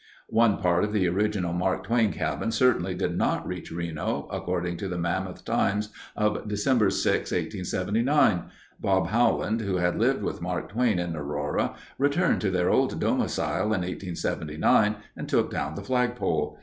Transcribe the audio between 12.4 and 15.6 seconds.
to their old domicile in 1879 and took